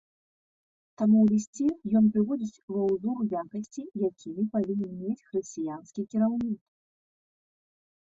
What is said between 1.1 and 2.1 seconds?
ў лісце ён